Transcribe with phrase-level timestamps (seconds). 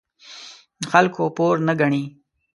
[0.81, 2.03] د خلکو پور نه ګڼي.